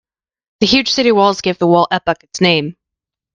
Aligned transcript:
The 0.61 0.65
huge 0.65 0.89
city 0.89 1.11
walls 1.11 1.41
gave 1.41 1.59
the 1.59 1.67
wall 1.67 1.87
epoch 1.91 2.23
its 2.23 2.41
name. 2.41 2.75